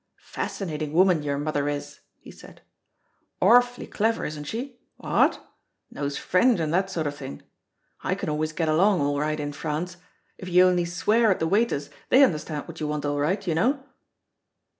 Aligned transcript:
"Fascinatin' 0.33 0.93
woman 0.93 1.21
your 1.21 1.37
mother 1.37 1.69
is," 1.69 1.99
he 2.17 2.31
said. 2.31 2.63
"Arfly 3.39 3.85
clever, 3.91 4.25
isn't 4.25 4.45
she? 4.45 4.79
What? 4.97 5.45
Knows 5.91 6.17
French 6.17 6.59
and 6.59 6.73
that 6.73 6.89
sort 6.89 7.05
of 7.05 7.15
thing. 7.15 7.43
I 8.03 8.15
can 8.15 8.27
always 8.27 8.51
get 8.51 8.67
along 8.67 9.01
all 9.01 9.19
right 9.19 9.39
in 9.39 9.53
France. 9.53 9.97
If 10.39 10.49
you 10.49 10.65
only 10.65 10.85
swear 10.85 11.29
at 11.29 11.37
the 11.39 11.45
waiters 11.45 11.91
they 12.09 12.23
understand 12.23 12.67
what 12.67 12.79
you 12.79 12.87
want 12.87 13.05
all 13.05 13.19
right, 13.19 13.45
you 13.45 13.53
know." 13.53 13.83